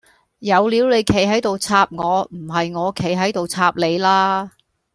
[0.39, 4.51] 有料你企喺度插我唔係我企喺度插你啦